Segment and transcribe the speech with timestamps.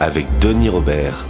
[0.00, 1.24] avec Denis Robert.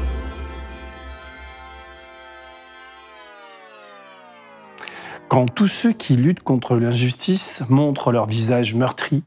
[5.29, 9.25] Quand tous ceux qui luttent contre l'injustice montrent leur visage meurtri,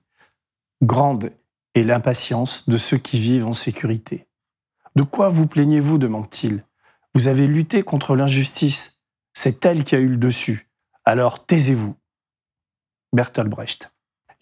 [0.82, 1.32] grande
[1.76, 4.28] est l'impatience de ceux qui vivent en sécurité.
[4.96, 6.64] De quoi vous plaignez-vous demande-t-il.
[7.14, 9.02] Vous avez lutté contre l'injustice.
[9.34, 10.70] C'est elle qui a eu le dessus.
[11.06, 11.96] Alors taisez-vous.
[13.14, 13.92] Bertolt Brecht.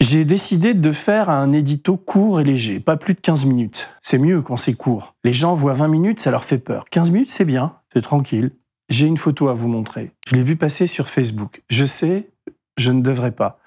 [0.08, 3.90] J'ai décidé de faire un édito court et léger, pas plus de 15 minutes.
[4.04, 5.16] C'est mieux quand c'est court.
[5.24, 6.86] Les gens voient 20 minutes, ça leur fait peur.
[6.92, 8.52] 15 minutes, c'est bien, c'est tranquille.
[8.88, 10.12] J'ai une photo à vous montrer.
[10.28, 11.64] Je l'ai vue passer sur Facebook.
[11.72, 12.30] Je sais,
[12.78, 13.58] je ne devrais pas.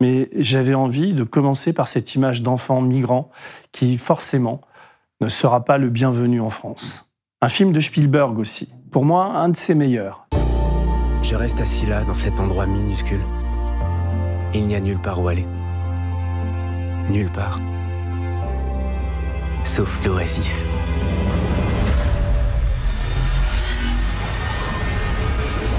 [0.00, 3.32] Mais j'avais envie de commencer par cette image d'enfant migrant
[3.72, 4.60] qui, forcément,
[5.20, 7.12] ne sera pas le bienvenu en France.
[7.42, 8.72] Un film de Spielberg aussi.
[8.92, 10.28] Pour moi, un de ses meilleurs.
[11.24, 13.24] Je reste assis là, dans cet endroit minuscule.
[14.54, 15.44] Il n'y a nulle part où aller
[17.10, 17.60] nulle part.
[19.64, 20.64] Sauf l'oasis.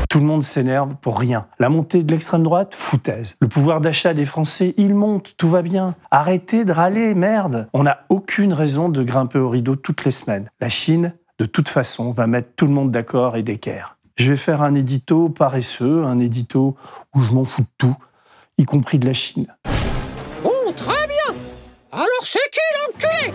[0.09, 1.45] Tout le monde s'énerve pour rien.
[1.59, 3.37] La montée de l'extrême droite, foutaise.
[3.41, 5.93] Le pouvoir d'achat des Français, il monte, tout va bien.
[6.09, 7.67] Arrêtez de râler, merde.
[7.73, 10.49] On n'a aucune raison de grimper au rideau toutes les semaines.
[10.59, 13.97] La Chine, de toute façon, va mettre tout le monde d'accord et d'équerre.
[14.15, 16.75] Je vais faire un édito paresseux, un édito
[17.13, 17.95] où je m'en fous de tout,
[18.57, 19.45] y compris de la Chine.
[21.91, 23.33] Alors c'est qui l'enculé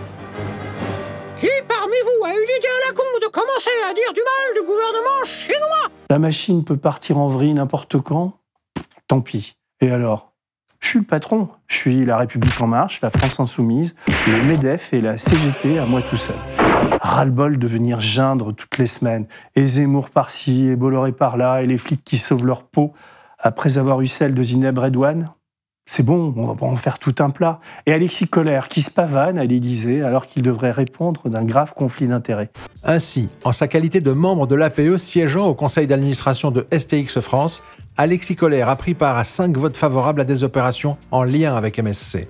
[1.37, 4.55] Qui parmi vous a eu l'idée à la con de commencer à dire du mal
[4.55, 8.39] du gouvernement chinois La machine peut partir en vrille n'importe quand
[9.07, 9.57] Tant pis.
[9.81, 10.31] Et alors?
[10.79, 11.49] Je suis le patron.
[11.67, 15.85] Je suis la République En Marche, la France Insoumise, le MEDEF et la CGT à
[15.85, 16.35] moi tout seul.
[17.01, 19.27] Ras-le-bol de venir geindre toutes les semaines.
[19.55, 22.93] Et Zemmour par-ci, et Bolloré par-là, et les flics qui sauvent leur peau
[23.37, 25.27] après avoir eu celle de Zineb Redouane
[25.87, 27.59] c'est bon, on va en faire tout un plat.
[27.85, 32.07] Et Alexis Colère, qui se pavane à l'Élysée alors qu'il devrait répondre d'un grave conflit
[32.07, 32.49] d'intérêts.
[32.83, 37.61] Ainsi, en sa qualité de membre de l'APE siégeant au conseil d'administration de STX France,
[37.97, 41.77] Alexis Colère a pris part à cinq votes favorables à des opérations en lien avec
[41.77, 42.27] MSC.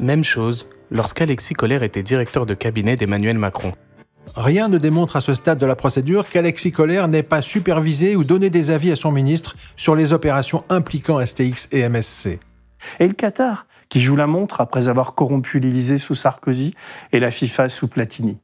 [0.00, 3.72] Même chose lorsqu'Alexis Colère était directeur de cabinet d'Emmanuel Macron.
[4.34, 8.24] Rien ne démontre à ce stade de la procédure qu'Alexis Colère n'ait pas supervisé ou
[8.24, 12.40] donné des avis à son ministre sur les opérations impliquant STX et MSC.
[13.00, 16.74] Et le Qatar, qui joue la montre après avoir corrompu l'Élysée sous Sarkozy
[17.12, 18.38] et la FIFA sous Platini.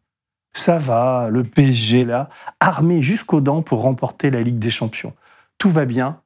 [0.54, 2.28] Ça va, le PSG là,
[2.60, 5.14] armé jusqu'aux dents pour remporter la Ligue des Champions.
[5.58, 6.20] Tout va bien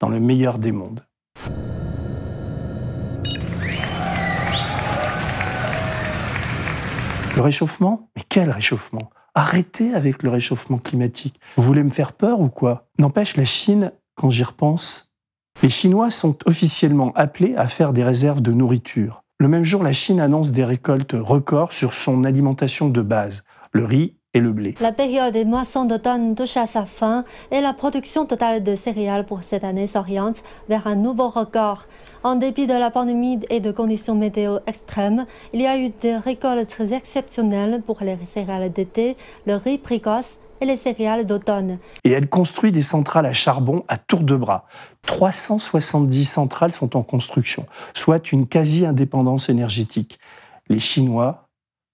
[0.00, 1.04] dans le meilleur des mondes.
[7.34, 8.10] Le réchauffement?
[8.14, 9.10] Mais quel réchauffement?
[9.34, 11.40] Arrêtez avec le réchauffement climatique.
[11.56, 12.88] Vous voulez me faire peur ou quoi?
[12.98, 15.11] N'empêche, la Chine, quand j'y repense,
[15.62, 19.22] les Chinois sont officiellement appelés à faire des réserves de nourriture.
[19.38, 23.84] Le même jour, la Chine annonce des récoltes records sur son alimentation de base, le
[23.84, 24.74] riz et le blé.
[24.80, 29.26] La période des moissons d'automne touche à sa fin et la production totale de céréales
[29.26, 31.86] pour cette année s'oriente vers un nouveau record.
[32.24, 36.16] En dépit de la pandémie et de conditions météo extrêmes, il y a eu des
[36.16, 41.78] récoltes exceptionnelles pour les céréales d'été, le riz précoce et les céréales d'automne.
[42.04, 44.64] Et elle construit des centrales à charbon à tour de bras.
[45.06, 50.20] 370 centrales sont en construction, soit une quasi-indépendance énergétique.
[50.68, 51.48] Les Chinois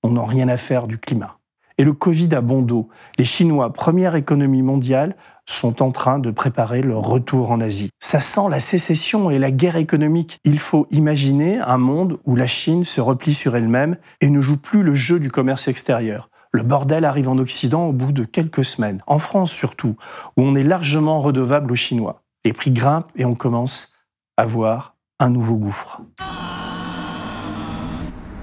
[0.05, 1.39] n'ont rien à faire du climat.
[1.79, 2.89] Et le Covid a bon dos.
[3.19, 7.89] Les Chinois, première économie mondiale, sont en train de préparer leur retour en Asie.
[8.01, 10.41] Ça sent la sécession et la guerre économique.
[10.45, 14.59] Il faut imaginer un monde où la Chine se replie sur elle-même et ne joue
[14.59, 16.29] plus le jeu du commerce extérieur.
[16.53, 19.97] Le bordel arrive en Occident au bout de quelques semaines, en France surtout,
[20.37, 22.23] où on est largement redevable aux Chinois.
[22.45, 23.95] Les prix grimpent et on commence
[24.37, 26.01] à voir un nouveau gouffre.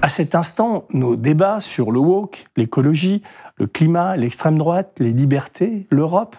[0.01, 3.23] À cet instant, nos débats sur le woke, l'écologie,
[3.55, 6.35] le climat, l'extrême droite, les libertés, l'Europe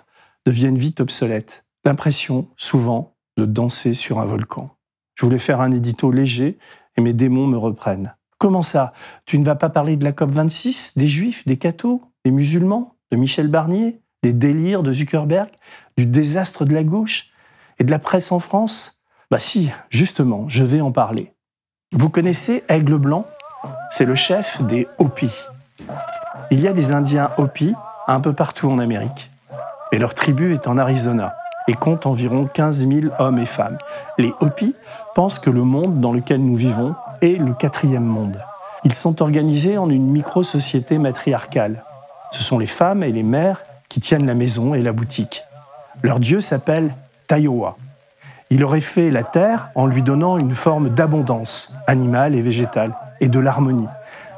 [0.47, 1.65] deviennent vite obsolètes.
[1.85, 4.71] L'impression, souvent, de danser sur un volcan.
[5.17, 6.59] Je voulais faire un édito léger
[6.97, 8.15] et mes démons me reprennent.
[8.46, 8.93] Comment ça?
[9.25, 13.16] Tu ne vas pas parler de la COP26, des juifs, des cathos, des musulmans, de
[13.16, 15.48] Michel Barnier, des délires de Zuckerberg,
[15.98, 17.32] du désastre de la gauche
[17.81, 19.02] et de la presse en France?
[19.32, 21.32] Bah si, justement, je vais en parler.
[21.90, 23.26] Vous connaissez Aigle Blanc?
[23.90, 25.46] C'est le chef des Hopis.
[26.52, 27.75] Il y a des Indiens Hopi
[28.06, 29.32] un peu partout en Amérique.
[29.90, 31.34] Et leur tribu est en Arizona
[31.66, 33.78] et compte environ 15 000 hommes et femmes.
[34.19, 34.76] Les Hopi
[35.16, 38.39] pensent que le monde dans lequel nous vivons est le quatrième monde.
[38.85, 41.85] Ils sont organisés en une micro-société matriarcale.
[42.31, 45.45] Ce sont les femmes et les mères qui tiennent la maison et la boutique.
[46.03, 46.95] Leur dieu s'appelle
[47.27, 47.77] Taiowa.
[48.51, 53.29] Il aurait fait la terre en lui donnant une forme d'abondance, animale et végétale, et
[53.29, 53.89] de l'harmonie.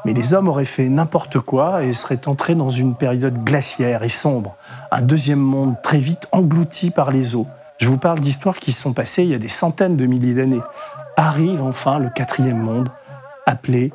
[0.05, 4.09] Mais les hommes auraient fait n'importe quoi et seraient entrés dans une période glaciaire et
[4.09, 4.57] sombre,
[4.91, 7.47] un deuxième monde très vite englouti par les eaux.
[7.79, 10.35] Je vous parle d'histoires qui se sont passées il y a des centaines de milliers
[10.35, 10.63] d'années.
[11.21, 12.91] Arrive enfin le quatrième monde,
[13.45, 13.93] appelé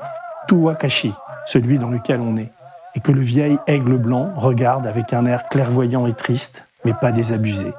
[0.50, 1.14] Tuwakashi,
[1.46, 2.52] celui dans lequel on est,
[2.96, 7.14] et que le vieil aigle blanc regarde avec un air clairvoyant et triste, mais pas
[7.14, 7.72] désabusé.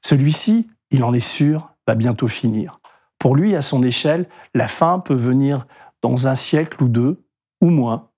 [0.00, 2.80] Celui-ci, il en est sûr, va bientôt finir.
[3.18, 5.66] Pour lui, à son échelle, la fin peut venir
[6.00, 7.22] dans un siècle ou deux,
[7.60, 8.08] ou moins,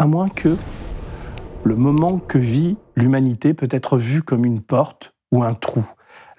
[0.00, 0.56] à moins que
[1.62, 5.88] le moment que vit l'humanité peut être vu comme une porte ou un trou.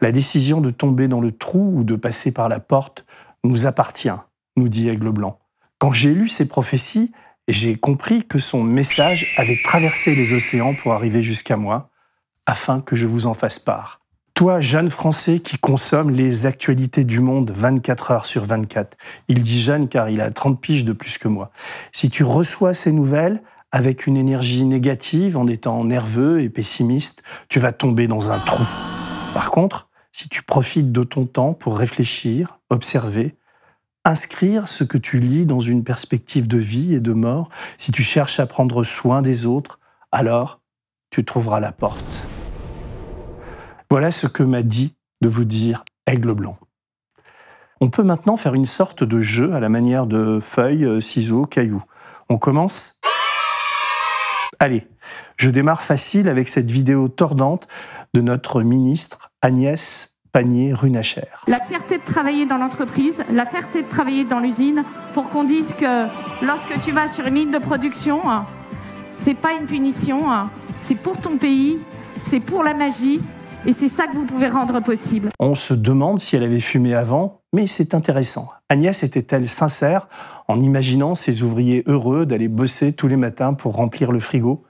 [0.01, 3.05] La décision de tomber dans le trou ou de passer par la porte
[3.43, 4.09] nous appartient,
[4.55, 5.39] nous dit Aigle Blanc.
[5.77, 7.11] Quand j'ai lu ces prophéties,
[7.47, 11.89] j'ai compris que son message avait traversé les océans pour arriver jusqu'à moi,
[12.45, 14.01] afin que je vous en fasse part.
[14.33, 18.97] Toi, jeune Français qui consomme les actualités du monde 24 heures sur 24,
[19.27, 21.51] il dit jeune car il a 30 piges de plus que moi,
[21.91, 23.41] si tu reçois ces nouvelles
[23.71, 28.63] avec une énergie négative, en étant nerveux et pessimiste, tu vas tomber dans un trou.
[29.33, 33.35] Par contre, si tu profites de ton temps pour réfléchir, observer,
[34.05, 38.03] inscrire ce que tu lis dans une perspective de vie et de mort, si tu
[38.03, 39.79] cherches à prendre soin des autres,
[40.11, 40.61] alors
[41.09, 42.27] tu trouveras la porte.
[43.91, 46.57] Voilà ce que m'a dit de vous dire Aigle Blanc.
[47.81, 51.83] On peut maintenant faire une sorte de jeu à la manière de feuilles, ciseaux, cailloux.
[52.29, 52.98] On commence
[54.61, 54.85] Allez,
[55.37, 57.65] je démarre facile avec cette vidéo tordante
[58.13, 61.29] de notre ministre Agnès Pannier-Runacher.
[61.47, 64.83] La fierté de travailler dans l'entreprise, la fierté de travailler dans l'usine,
[65.13, 66.07] pour qu'on dise que
[66.45, 68.19] lorsque tu vas sur une ligne de production,
[69.15, 70.23] c'est pas une punition,
[70.81, 71.79] c'est pour ton pays,
[72.19, 73.21] c'est pour la magie,
[73.65, 75.29] et c'est ça que vous pouvez rendre possible.
[75.39, 78.49] On se demande si elle avait fumé avant, mais c'est intéressant.
[78.69, 80.07] Agnès était-elle sincère
[80.47, 84.63] en imaginant ses ouvriers heureux d'aller bosser tous les matins pour remplir le frigo?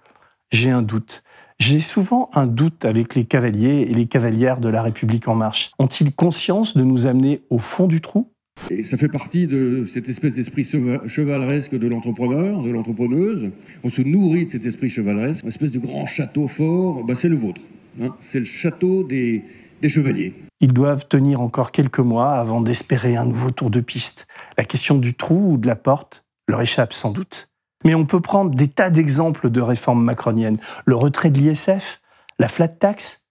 [0.51, 1.23] J'ai un doute.
[1.59, 5.71] J'ai souvent un doute avec les cavaliers et les cavalières de la République en marche.
[5.77, 8.31] Ont-ils conscience de nous amener au fond du trou?
[8.69, 13.51] Et ça fait partie de cette espèce d'esprit chevaleresque de l'entrepreneur, de l'entrepreneuse.
[13.83, 15.43] On se nourrit de cet esprit chevaleresque.
[15.43, 17.61] Une espèce de grand château fort, bah c'est le vôtre.
[18.01, 18.15] Hein.
[18.21, 19.43] c'est le château des,
[19.87, 20.33] chevaliers.
[20.61, 24.27] Ils doivent tenir encore quelques mois avant d'espérer un nouveau tour de piste.
[24.57, 27.49] La question du trou ou de la porte leur échappe sans doute.
[27.85, 30.57] Mais on peut prendre des tas d'exemples de réformes macroniennes.
[30.85, 32.01] Le retrait de l'ISF,
[32.39, 33.27] la flat tax,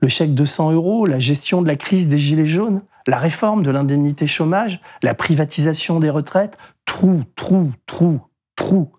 [0.00, 3.62] le chèque de 100 euros, la gestion de la crise des gilets jaunes, la réforme
[3.62, 6.56] de l'indemnité chômage, la privatisation des retraites,
[6.86, 8.20] trou, trou, trou,
[8.56, 8.90] trou.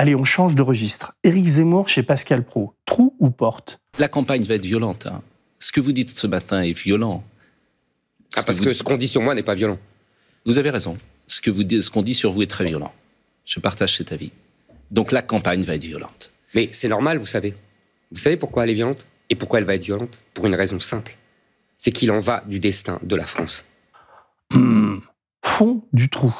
[0.00, 1.12] Allez, on change de registre.
[1.24, 3.80] Éric Zemmour chez Pascal Pro, trou ou porte?
[3.98, 5.06] La campagne va être violente.
[5.06, 5.20] hein.
[5.58, 7.22] Ce que vous dites ce matin est violent.
[8.34, 9.78] Ah, parce que ce qu'on dit sur moi n'est pas violent.
[10.46, 10.96] Vous avez raison.
[11.26, 12.90] Ce que vous dites- ce qu'on dit sur vous est très violent.
[13.44, 14.32] Je partage cet avis.
[14.90, 16.32] Donc la campagne va être violente.
[16.54, 17.54] Mais c'est normal, vous savez.
[18.10, 19.04] Vous savez pourquoi elle est violente?
[19.28, 20.18] Et pourquoi elle va être violente?
[20.32, 21.14] Pour une raison simple.
[21.76, 23.64] C'est qu'il en va du destin de la France.
[25.44, 26.32] Fond du trou.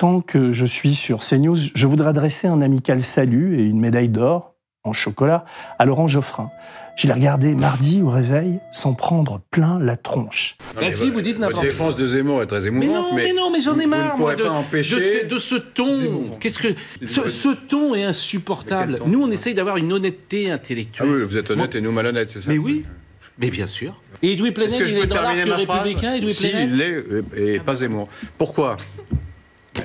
[0.00, 4.08] Tant que je suis sur CNews, je voudrais adresser un amical salut et une médaille
[4.08, 5.44] d'or en chocolat
[5.78, 6.48] à Laurent Geoffrin.
[6.96, 10.56] Je l'ai regardé mardi au réveil sans prendre plein la tronche.
[10.74, 13.32] Bah si, vous dites n'importe Votre défense de Zemmour est très Mais émouvante, non, mais,
[13.34, 15.20] non, mais j'en ai marre, Vous moi, ne de, pourrez pas de, empêcher...
[15.20, 16.38] ce, de ce ton.
[16.40, 16.68] Qu'est-ce que
[17.04, 18.92] ce, ce ton est insupportable.
[18.92, 21.08] Mais ton Nous, on essaye d'avoir une honnêteté intellectuelle.
[21.10, 22.86] Ah oui, vous êtes honnête et nous malhonnêtes, c'est ça Mais oui,
[23.36, 24.00] mais bien sûr.
[24.22, 26.48] Et Edoui Plenel, Est-ce que je il est peux dans terminer l'arc républicain, Edoui Si,
[26.48, 28.08] Plenel il l'est, et pas Zemmour.
[28.38, 28.78] Pourquoi?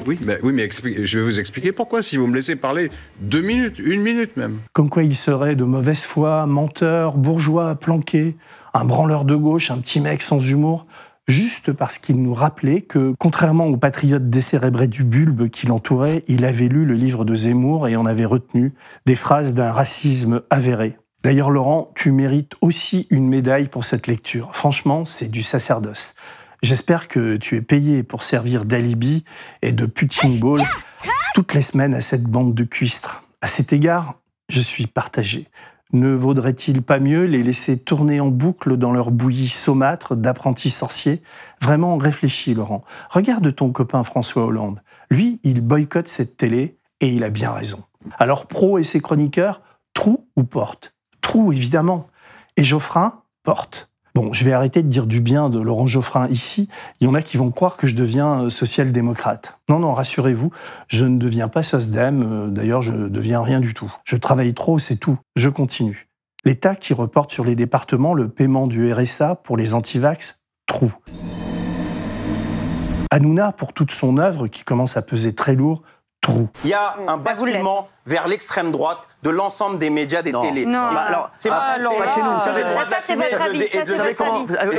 [0.08, 0.70] Oui, ben oui, mais
[1.06, 2.02] je vais vous expliquer pourquoi.
[2.02, 2.90] Si vous me laissez parler
[3.20, 4.60] deux minutes, une minute même.
[4.74, 8.36] Comme quoi il serait de mauvaise foi, menteur, bourgeois, planqué,
[8.74, 10.86] un branleur de gauche, un petit mec sans humour,
[11.28, 16.46] juste parce qu'il nous rappelait que, contrairement au patriote décérébré du bulbe qui l'entourait, il
[16.46, 18.74] avait lu le livre de Zemmour et en avait retenu
[19.06, 20.98] des phrases d'un racisme avéré.
[21.24, 24.56] D'ailleurs, Laurent, tu mérites aussi une médaille pour cette lecture.
[24.56, 26.16] Franchement, c'est du sacerdoce.
[26.66, 29.24] J'espère que tu es payé pour servir d'alibi
[29.62, 30.64] et de punching ball
[31.36, 33.24] toutes les semaines à cette bande de cuistres.
[33.40, 34.16] À cet égard,
[34.50, 35.48] je suis partagé.
[35.94, 41.22] Ne vaudrait-il pas mieux les laisser tourner en boucle dans leur bouillie saumâtre d'apprentis sorciers
[41.62, 42.84] Vraiment réfléchis, Laurent.
[43.12, 44.82] Regarde ton copain François Hollande.
[45.12, 47.84] Lui, il boycotte cette télé Et il a bien raison.
[48.18, 49.62] Alors Pro et ses chroniqueurs,
[49.94, 50.96] trou ou porte?
[51.22, 52.08] Trou, évidemment.
[52.58, 53.92] Et Geoffrin, porte.
[54.16, 56.70] Bon, je vais arrêter de dire du bien de Laurent Geoffrin ici.
[57.02, 59.60] Il y en a qui vont croire que je deviens euh, social-démocrate.
[59.68, 60.52] Non, non, rassurez-vous,
[60.88, 62.24] je ne deviens pas SOSDEM.
[62.24, 63.94] euh, D'ailleurs, je ne deviens rien du tout.
[64.06, 65.18] Je travaille trop, c'est tout.
[65.36, 66.08] Je continue.
[66.46, 70.94] L'État qui reporte sur les départements le paiement du RSA pour les antivax, trou.
[73.12, 75.84] Hanouna, pour toute son œuvre qui commence à peser très lourd,
[76.22, 76.48] trou.
[76.64, 80.66] Il y a un basculement vers l'extrême droite de l'ensemble des médias, des télés.
[80.66, 80.90] Non.
[80.94, 82.96] Bah, alors, c'est ah, pas alors, c'est- bah, chez nous, j'ai ça, le droit c'est
[83.08, 83.58] c'est le avis.
[83.64, 83.80] Est-ce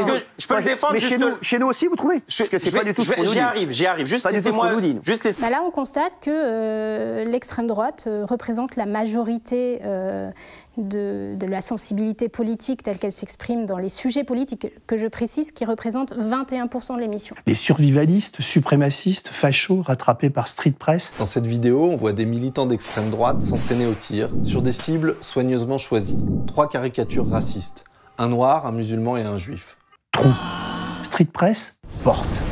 [0.05, 2.49] que je peux le défendre Mais juste chez nous, chez nous aussi, vous trouvez Parce
[2.49, 4.07] que c'est vais- pas du tout ce vais- qu'on nous J'y arrive, j'y arrive.
[4.07, 4.69] Juste Pas laissez-moi.
[5.03, 10.31] Juste Bah là, on constate que euh, l'extrême droite euh, représente la majorité euh,
[10.77, 15.51] de, de la sensibilité politique telle qu'elle s'exprime dans les sujets politiques, que je précise,
[15.51, 17.35] qui représente 21% de l'émission.
[17.47, 21.15] Les survivalistes, suprémacistes, fachos rattrapés par Street Press.
[21.19, 25.17] Dans cette vidéo, on voit des militants d'extrême droite s'entraîner au tir sur des cibles
[25.21, 26.23] soigneusement choisies.
[26.47, 27.85] Trois caricatures racistes.
[28.19, 29.79] Un noir, un musulman et un juif.
[31.03, 32.45] Street Press porte.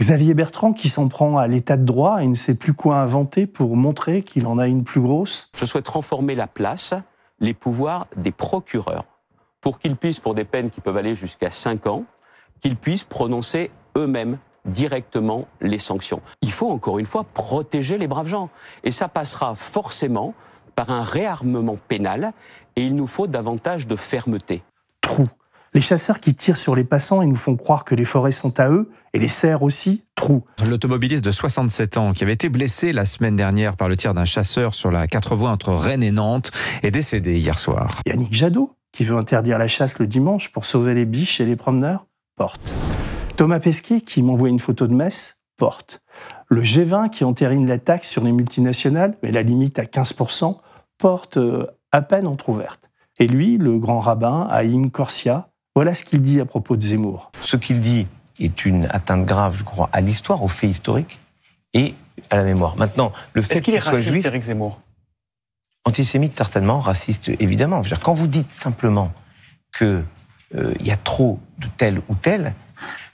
[0.00, 3.46] Xavier Bertrand qui s'en prend à l'état de droit et ne sait plus quoi inventer
[3.46, 5.50] pour montrer qu'il en a une plus grosse.
[5.56, 6.94] Je souhaite renformer la place,
[7.38, 9.04] les pouvoirs des procureurs,
[9.60, 12.04] pour qu'ils puissent, pour des peines qui peuvent aller jusqu'à 5 ans,
[12.60, 16.22] qu'ils puissent prononcer eux-mêmes directement les sanctions.
[16.42, 18.50] Il faut encore une fois protéger les braves gens.
[18.84, 20.34] Et ça passera forcément
[20.74, 22.32] par un réarmement pénal,
[22.76, 24.62] et il nous faut davantage de fermeté.
[25.00, 25.28] Trou.
[25.72, 28.58] Les chasseurs qui tirent sur les passants et nous font croire que les forêts sont
[28.58, 30.42] à eux, et les cerfs aussi, trou.
[30.66, 34.24] L'automobiliste de 67 ans, qui avait été blessé la semaine dernière par le tir d'un
[34.24, 36.50] chasseur sur la quatre voies entre Rennes et Nantes,
[36.82, 37.90] est décédé hier soir.
[38.06, 41.56] Yannick Jadot, qui veut interdire la chasse le dimanche pour sauver les biches et les
[41.56, 42.74] promeneurs, porte.
[43.40, 46.02] Thomas Pesquet, qui m'envoie une photo de Metz, porte.
[46.48, 50.58] Le G20, qui entérine la taxe sur les multinationales, mais la limite à 15%,
[50.98, 52.90] porte euh, à peine entr'ouverte.
[53.18, 57.32] Et lui, le grand rabbin, Haïm Corsia, voilà ce qu'il dit à propos de Zemmour.
[57.40, 58.06] Ce qu'il dit
[58.38, 61.18] est une atteinte grave, je crois, à l'histoire, aux faits historiques
[61.72, 61.94] et
[62.28, 62.76] à la mémoire.
[62.76, 64.78] Maintenant, le fait qu'il qu'il soit raciste, juif, Éric Zemmour?
[65.86, 67.82] Antisémite certainement, raciste évidemment.
[67.82, 69.14] Je veux dire, quand vous dites simplement
[69.72, 70.04] que
[70.54, 72.52] euh, y a trop de tel ou tel,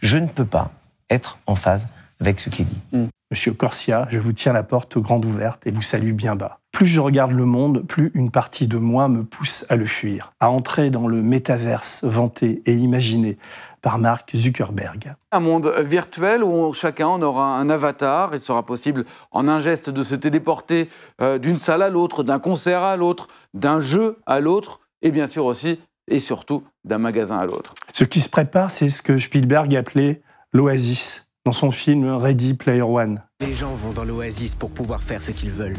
[0.01, 0.71] je ne peux pas
[1.11, 1.87] être en phase
[2.21, 3.09] avec ce qu'il dit.
[3.31, 6.61] Monsieur Corsia, je vous tiens la porte grande ouverte et vous salue bien bas.
[6.71, 10.33] Plus je regarde le monde, plus une partie de moi me pousse à le fuir,
[10.39, 13.37] à entrer dans le métaverse vanté et imaginé
[13.83, 15.15] par Mark Zuckerberg.
[15.33, 18.31] Un monde virtuel où chacun en aura un avatar.
[18.35, 20.89] Il sera possible en un geste de se téléporter
[21.21, 25.27] euh, d'une salle à l'autre, d'un concert à l'autre, d'un jeu à l'autre, et bien
[25.27, 27.75] sûr aussi et surtout d'un magasin à l'autre.
[27.93, 32.83] Ce qui se prépare, c'est ce que Spielberg appelait l'oasis dans son film Ready Player
[32.83, 33.23] One.
[33.41, 35.77] Les gens vont dans l'oasis pour pouvoir faire ce qu'ils veulent.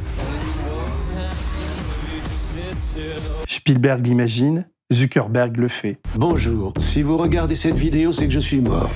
[3.48, 6.00] Spielberg l'imagine, Zuckerberg le fait.
[6.16, 8.90] Bonjour, si vous regardez cette vidéo, c'est que je suis mort.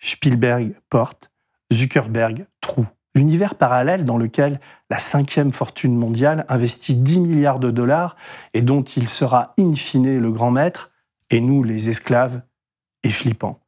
[0.00, 1.30] Spielberg porte,
[1.72, 2.86] Zuckerberg trou.
[3.16, 4.58] L'univers parallèle dans lequel
[4.90, 8.16] la cinquième fortune mondiale investit 10 milliards de dollars
[8.54, 10.90] et dont il sera in fine le grand maître,
[11.30, 12.42] et nous les esclaves,
[13.04, 13.60] est flippant.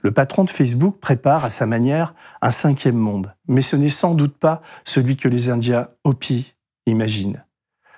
[0.00, 4.14] Le patron de Facebook prépare à sa manière un cinquième monde, mais ce n'est sans
[4.14, 6.54] doute pas celui que les Indiens Hopi
[6.86, 7.44] imaginent.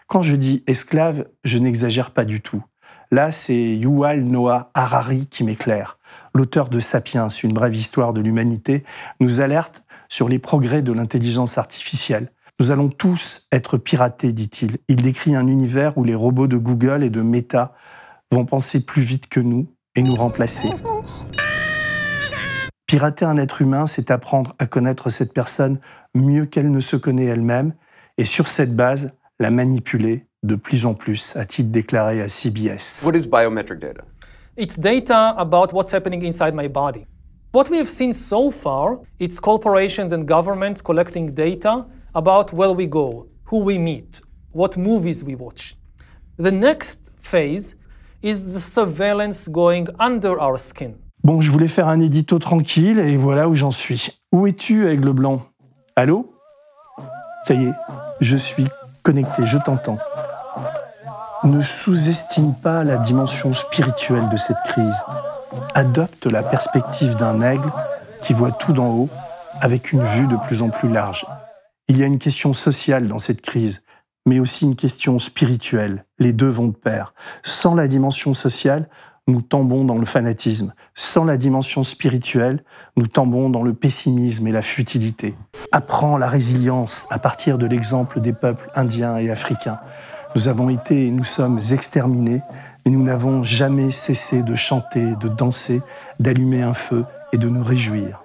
[0.08, 2.64] Quand je dis esclave, je n'exagère pas du tout.
[3.10, 5.98] Là, c'est Yuval Noah Harari qui m'éclaire.
[6.34, 8.84] L'auteur de Sapiens, une brève histoire de l'humanité,
[9.20, 12.30] nous alerte sur les progrès de l'intelligence artificielle.
[12.58, 14.78] Nous allons tous être piratés, dit-il.
[14.88, 17.74] Il décrit un univers où les robots de Google et de Meta
[18.32, 20.70] vont penser plus vite que nous et nous remplacer.
[22.86, 25.78] Pirater un être humain, c'est apprendre à connaître cette personne
[26.14, 27.74] mieux qu'elle ne se connaît elle-même,
[28.18, 33.02] et sur cette base, la manipuler de plus en plus, a-t-il déclaré à CBS.
[33.04, 34.02] What is biometric data?
[34.56, 37.06] It's data about what's happening inside my body.
[37.52, 42.86] What we have seen so far, it's corporations and governments collecting data about where we
[42.86, 44.22] go, who we meet,
[44.52, 45.74] what movies we watch.
[46.38, 47.76] The next phase
[48.22, 50.94] is the surveillance going under our skin.
[51.24, 54.10] Bon, je voulais faire un édito tranquille et voilà où j'en suis.
[54.32, 55.42] Où es-tu, Aigle Blanc?
[55.96, 56.32] Allô?
[57.44, 57.74] Ça y est,
[58.20, 58.66] je suis
[59.02, 59.98] connecté, je t'entends.
[61.46, 65.04] Ne sous-estime pas la dimension spirituelle de cette crise.
[65.74, 67.70] Adopte la perspective d'un aigle
[68.20, 69.08] qui voit tout d'en haut
[69.60, 71.24] avec une vue de plus en plus large.
[71.86, 73.84] Il y a une question sociale dans cette crise,
[74.26, 76.04] mais aussi une question spirituelle.
[76.18, 77.14] Les deux vont de pair.
[77.44, 78.88] Sans la dimension sociale,
[79.28, 80.74] nous tombons dans le fanatisme.
[80.94, 82.64] Sans la dimension spirituelle,
[82.96, 85.36] nous tombons dans le pessimisme et la futilité.
[85.70, 89.78] Apprends la résilience à partir de l'exemple des peuples indiens et africains.
[90.36, 92.42] Nous avons été et nous sommes exterminés,
[92.84, 95.80] mais nous n'avons jamais cessé de chanter, de danser,
[96.20, 98.22] d'allumer un feu et de nous réjouir.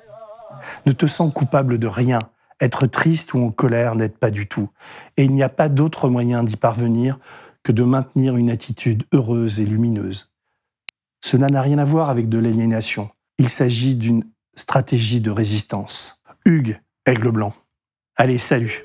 [0.85, 2.19] Ne te sens coupable de rien.
[2.59, 4.67] Être triste ou en colère n'aide pas du tout.
[5.15, 7.17] Et il n'y a pas d'autre moyen d'y parvenir
[7.63, 10.33] que de maintenir une attitude heureuse et lumineuse.
[11.21, 13.09] Cela n'a rien à voir avec de l'aliénation.
[13.37, 16.21] Il s'agit d'une stratégie de résistance.
[16.43, 17.53] Hugues, aigle blanc.
[18.17, 18.83] Allez, salut